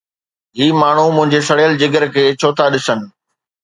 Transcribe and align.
هي 0.59 0.67
ماڻهو 0.81 1.05
منهنجي 1.17 1.41
سڙيل 1.51 1.71
جگر 1.81 2.03
کي 2.13 2.23
ڇو 2.39 2.49
ٿا 2.57 2.65
ڏسن؟ 2.73 2.99